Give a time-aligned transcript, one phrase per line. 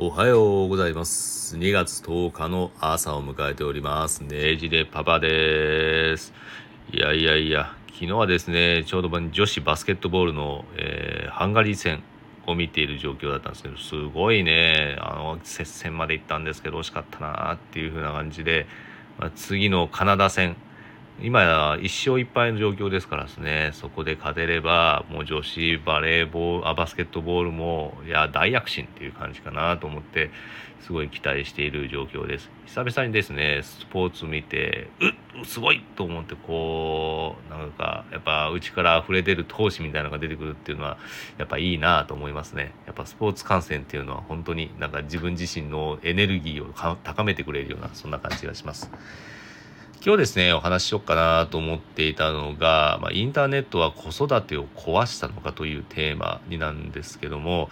[0.00, 1.56] おはようございます。
[1.56, 4.20] 2月10日の朝を迎えております。
[4.20, 6.32] ねじれパパです。
[6.92, 12.04] いやいやいや、昨日はですね、ちょうど女子バスケットボールの、えーハンガリー戦
[12.46, 18.68] を見ている状況だったんですけど、すごいね、あの、接戦まで行ったんですけど、惜しかったなっていう風な感じで、
[19.18, 20.54] まあ次のカナダ戦、
[21.20, 30.30] 今や1勝1敗の状況ですからですね、そこで勝てれば、もう女子バレーボール、あバスケットボールも、いや、大躍進っていう感じかなと思って、
[30.80, 32.48] すごい期待している状況です。
[32.66, 40.98] 久々にですね、スポーツ見て、うっ、すごいと思って、こう、なんか、やっぱ、内から溢れ出る闘志みたいなのが出てくるっていうのは、
[41.36, 42.72] やっぱいいなと思いますね。
[42.86, 48.88] やっぱスポーツ観戦っていうのは、本当になんか自分自身のエネルギーを高めてくれるような、そんな感じがします。
[50.00, 57.68] 今日ですねお話ししようかなと思っていたのが、まあ、インターネットは子育てを壊したのかというテーマになんですけども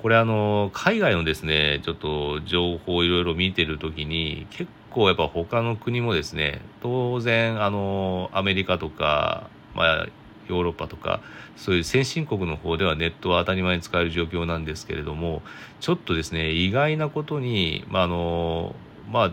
[0.00, 10.06] これあの海外のですねちょっと情報をいろいろ見てる時に結構やっぱ他の国もですね当然あのアメリカとか、まあ、
[10.48, 11.20] ヨーロッパとか
[11.58, 15.42] そういう先進国の方ではネットは当たり前に使える状況なんですけれども
[15.80, 18.74] ちょっとですね意外なことにまああの
[19.10, 19.32] まあ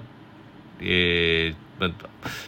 [0.82, 1.63] えー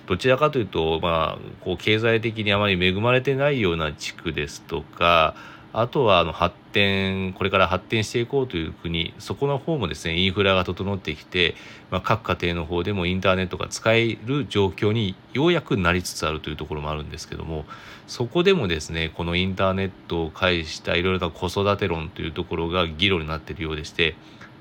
[0.07, 5.35] どちらかというと、まあ、こう経済的にあまり恵まれてないような地区ですとか
[5.77, 11.55] あとはあの発展これから発展していこうという国そこの方もですねインフラが整ってきて、
[11.91, 17.65] まあ、各家庭の方でもインターネットが使える状況にようやくなりつつあるというところもあるんですけども
[18.07, 24.15] そこでもですねこのインターネットを介したいろいろな子育て論というところが議論になっているようでして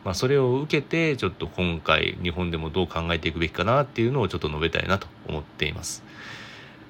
[0.04, 6.04] まあ、それを受けてちょっと今回日本でもどう考えていくべきかなっていうのをちょっと述べたいなと思っています。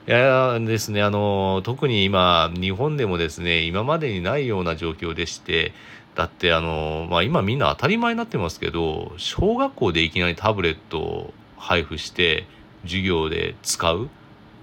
[0.06, 5.72] いやですねあの特に今日本でもですね今までにないような状況でして
[6.14, 12.46] だってあの、まあ、今みんな当たり前になってますけど小学校でいきなりタブレットを配布して
[12.82, 14.08] 授業で使うっ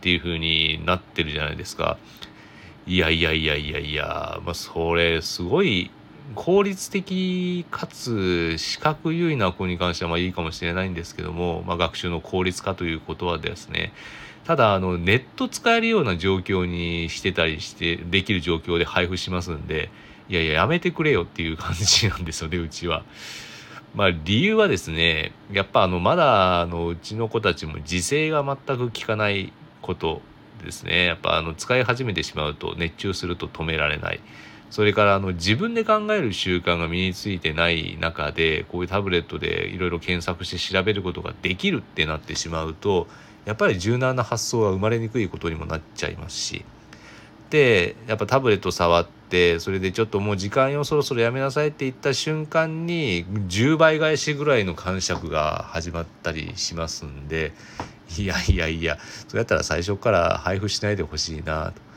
[0.01, 1.97] ていう風になってるじゃないですか。
[2.87, 5.91] いやいやいやいやいや、まあ、それすごい
[6.35, 13.93] 効率的かつ視覚優位な子に関してはまあいいかもしれないんですけども、まあ、学習の効率化ということはですね
[14.45, 19.89] ただあのネット使えるような状況にしてたりしてできる状況で配布しますんで
[20.29, 23.03] いやいややめてくれよっていう感じなんですよね うちは。
[23.93, 30.21] まあ理由はですねやっぱあのまだあのうちの子たちも自制が全く効かないこと
[30.63, 34.21] ですねやっぱあの使い始めてしまうと熱中すると止められない。
[34.71, 43.07] それからあの自分で考える習慣が身についてない中でこういうタブレットでいろいろ検索して調べることができるってなってしまうと
[43.43, 46.63] やっぱり柔軟な発想は生まれにくいことにもなっちゃいますし
[47.49, 57.51] でやっぱタブレット触ってそれでちょっともう時間よそろそろやめなさいって言った瞬間に10倍返しぐらいの感触が始まったりしますんで
[58.17, 61.90] いやいやいやそうやったら最初から配布しないでほしいなと。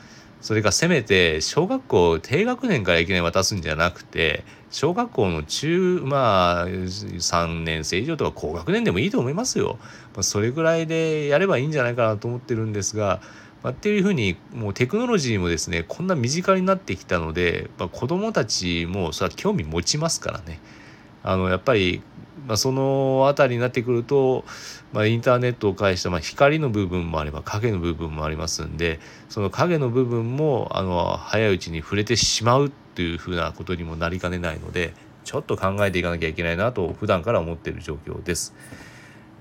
[0.44, 9.78] それがせめて小学校低学年からいきなり渡すんじゃなくて小学校の中まあ3年生以上とか高学年でもいいと思いますよ。
[10.12, 13.22] まあ、それぐらいでやればいいんじゃないかなと思ってるんですが、
[13.62, 20.60] まあ、っていうふうにもうテクノロジーもですねこんな身近になってきたので、まあ、子どもたちもそれは興味持ちますからね。
[21.22, 22.02] あのやっぱり
[22.46, 24.44] まあ、その辺りになってくると、
[24.92, 34.94] まあ、インターネットを介した、まあ、光の部分もあれば影の部分もありますんでその影の部分もあの早いうちに触れてしまうっていうふうなことにもなりかねないので
[35.24, 38.54] ちょっと考えていかなきゃいけないなと普段から思っている状況です。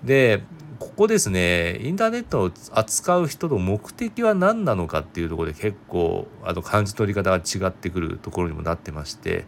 [0.03, 0.43] で
[0.79, 9.45] ここですねインターネットを扱う人の目的は何なのかっていうところで結構あの感じ取り方が違ってくるところにもなってまして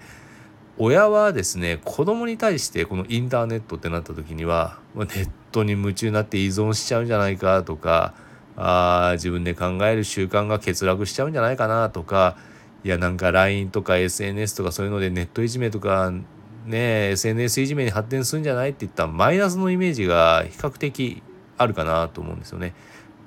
[0.78, 8.14] 親はですね子供に対してこのインターネットってなった時にはネットに夢中になって依存しちゃうんじゃないかとか
[8.58, 12.38] あ自分で考える習慣が欠落しちゃうんじゃないかなとか
[12.84, 16.12] いやなんか LINE とか SNS とかそういうのでネットいじめとか
[16.66, 21.24] ね SNS いじめに発展するんじゃないっていったマイナスのイメージが比較的
[21.58, 22.74] あるかなと思うんですよね。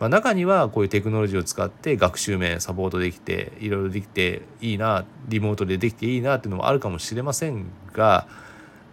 [0.01, 8.29] まあ、中にはこういうテクノロジーを使って学習面サポートできていろいろできていいなリモートでできていいなっていうのもあるかもしれませんが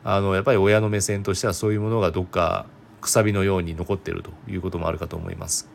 [0.03, 2.65] あのやっぱり親の目線としてはそういうものがどっか
[3.01, 5.69] くさびのように残ってるということもあるかと思います。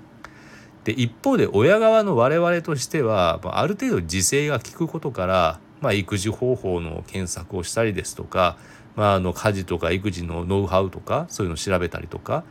[0.85, 8.57] で一方で親側の我々としてはある程度自制が利くことから、まあ、育児方法の検索をしたりですとか、
[8.97, 12.45] まあ、あの家事とか育児のノウハウとかそういうのを調べたりとか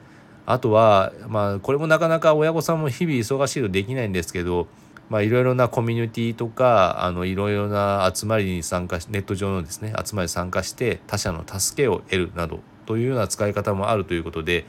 [0.52, 4.68] あとはまあこれもなかなか親御さんも日々忙しいとできないんですけど
[5.10, 14.66] まあ、いろいろなコミュニティとかあのいろいろな集まりに参加しネット上のですね集まりに参加して他者の助けを得るなどというような使い方もあるということで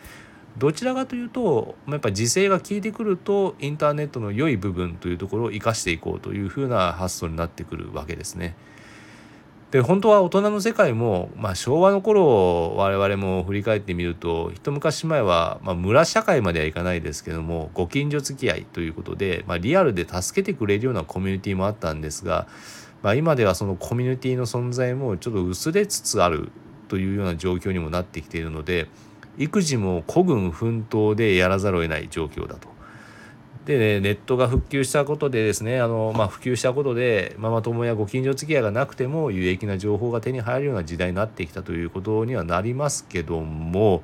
[0.56, 8.56] どちらかというとやっぱ時勢が効いてくるとインターネットの良い部分というところを生かしていこうというふうな発想になってくるわけですね。
[9.70, 22.48] で本当は大人の世界も、まあ、昭和の頃我々も振り返ってみると一昔前は、まあ、村社会まではいかないですけどもご近所付き合いということで、まあ、リアルで助けてくれるようなコミュニティもあったんですが、
[23.02, 26.50] まあ、今ではそのコミュニティの存在もちょっと薄れつつある
[26.88, 28.88] というような状況にもなってきているので
[29.38, 32.79] 育児も孤軍奮闘でやらざるを得ない状況だと。
[33.78, 44.02] で、ね、ネットが復旧したことでですねあの、まあ、普及したことでママ友やご近所付き合いがなくても有益な情報が手に入るような時代になってきたということにはなりますけども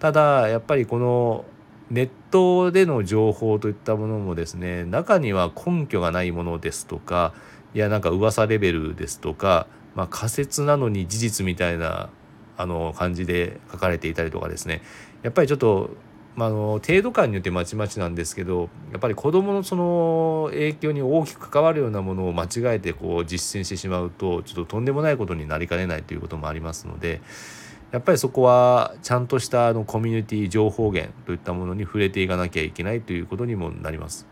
[0.00, 1.44] ただやっぱりこの
[1.90, 7.32] ネットでの情報といったものもですね中には根拠がないものですとか
[7.74, 12.10] いやなんか噂レベルですとか、まあ、仮説なのに事実みたいな
[12.56, 14.82] あの感じで書かれていたりとかですね
[15.22, 15.90] やっぱりちょっと
[16.36, 27.22] まあ、あの程度感によってまちまちなんですけどやっぱり子どものその影響に大きく関わるようなものを間違えてこう実践してしまうとちょっととんでもないことになりかねないということもありますので
[27.90, 34.26] やっぱりそこはちゃんとしたあのコミュニティ情報源といったものに触れていかなきゃいけないということにもなります。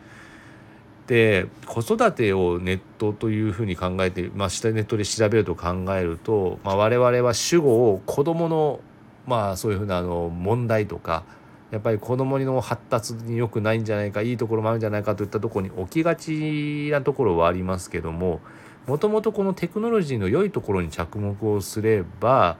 [1.06, 8.80] で子育てをネットというふうに考えて、まあ、下ネットで調べると考えると、まあ、我々は主語を子どもの
[9.26, 11.24] まあそういうふうなあの問題とか
[11.74, 18.40] やっぱり子供の発達に良くないんじゃないかいいところもあるんじゃないかといったところに置きがちなところはありますけども
[18.86, 22.58] もともとこのテクノロジーの良いところに着目をすれば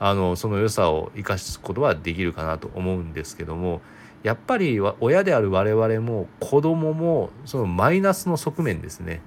[0.00, 3.82] あのその良さを生かすことはできるかなと思うんですけども
[4.24, 9.22] やっぱり親である我々も子供もそのマイナスの側面ですね。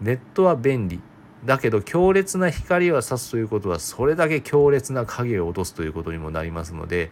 [0.00, 1.00] ネットは便利。
[1.44, 7.10] だけど強烈な光を差すということはそれだけ強烈な影を落とすということにもなりますので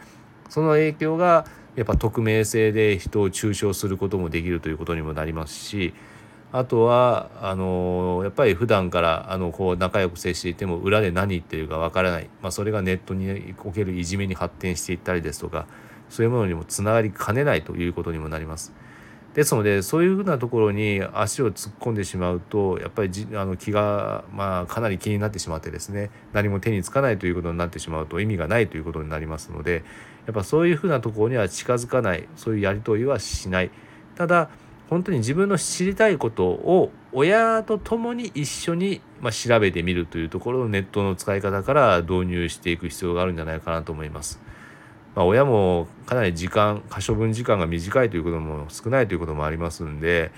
[0.49, 5.95] その影響がやっぱ匿名性で人を中傷することもできるということにもなりますし
[6.53, 15.67] あとはあのやっぱり普段からあのこう仲良く接していても裏で何言ってるかわからない、まあ、それがネットにおけるいじめに発展していったりですとか
[16.09, 18.73] そういうものにもつながりかねないということにもなります。
[19.35, 29.83] ですのでそういうふうなところに足を突っ込んでしまうとやっぱりじあの気が、まあ、かなり気になってしまってですね何も手につかないということになってしまうと意味がないということになりますので
[30.27, 33.71] やっぱそういうふうなところには近づかないそういうやり取りはしない
[34.15, 34.51] ただ
[34.89, 44.41] 本当に自分の知りたいことを親と共に一緒に、ま、調べてみるというところのネットの使い方から導入していく必要があるんじゃないかなと思います。
[45.15, 50.33] まあ、親もかなり時間可処分時間が短いということも少ないということもありますんで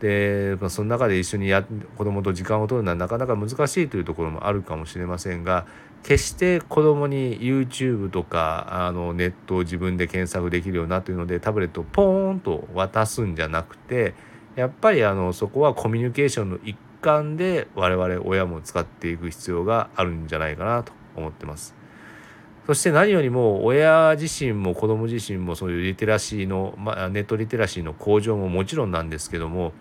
[0.00, 1.64] で、まあ、その中で一緒にや
[1.96, 5.66] 子供と時間を取るのはなかなか難しいというところもあるかもしれませんが
[6.02, 14.14] 決して子供に YouTube とかあのネットを自分で検索できるようなというのでタブレットをポーンと渡すんじゃなくて
[14.56, 21.81] やっぱりあのそこはコミュニケーションの一環で我々親も使っていく必要があるんじゃないかなと思ってます。
[22.66, 29.72] そして何よりも親自身も子供自身もそういうリテラシーの、まあ、ネットリテラシーの向上ももちろんなんですけども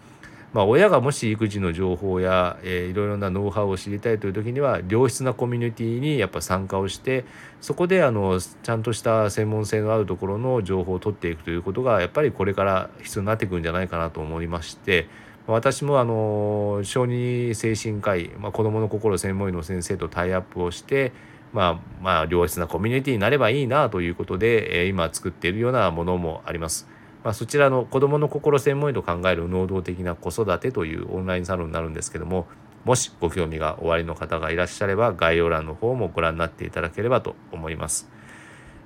[0.53, 7.23] まあ、親がもし育児の情報や、えー、いろいろなノウハウを知りたいという時には良質なコミュニティにやっぱ参加をして
[7.61, 15.07] そこであのちゃんとした専門性のあるところの情報を取っていくということがやっぱりこれから必要になってくるんじゃないかなと思いまして
[15.47, 21.13] 私もあの小児精神科医、まあ、子どもの心専門医の先生とタイアップをして
[21.53, 26.87] まあまあ良質なコミュニティになればいいなということで、え、今作っているようなものもあります。
[27.23, 32.47] まあ、そちらの子どもの心専門医と考える能動的な子育てというオンラインサロンになるんですけども
[32.83, 38.09] もしご興味がおありの方がいらっしゃれば概要欄の方もご覧になっていただければと思います。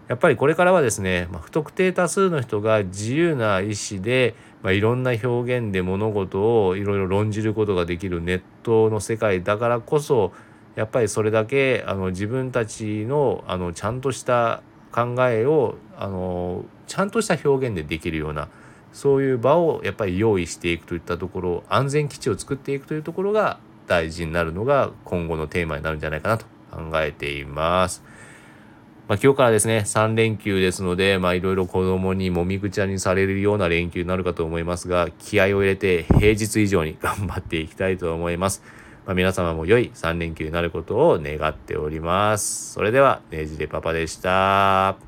[0.07, 10.31] やっぱりこれからはですね、まあ、不特定多数の人が自由な意思で、まあ、いろんな表現で物事をいろいろ論じることができるネットの世界だからこそ
[10.75, 18.49] やっぱりそれだけあの自分たちのあのちゃんとした考えをあのちゃんとした表現でできるような
[18.93, 28.03] そういう場をやっぱり用意していくといったところ安全基地を作っていくというところが大事になるのが今後のテーマになるんじゃないかなと考えています。
[29.07, 38.63] まあ、今日からですね3連休ですのでいろいろ子供にもみくちゃにされるような連休になるかと思いますが気合を入れて平日以上に頑張っていきたいと思います。
[39.05, 42.73] まあ、皆様も良い3連休になることを願っております。
[42.73, 45.04] それでは、ねじれパパでした。